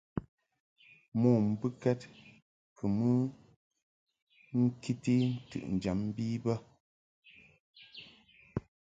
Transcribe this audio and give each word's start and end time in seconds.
Mo 1.21 1.29
mbɨkɛd 1.49 1.99
kɨ 2.77 2.85
mɨ 2.97 3.09
ŋkiti 4.61 5.15
ntɨʼnjam 5.43 5.99
bi 6.15 6.25
bə. 6.43 6.53